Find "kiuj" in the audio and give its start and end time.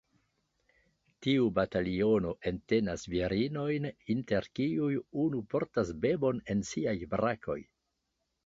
4.61-4.91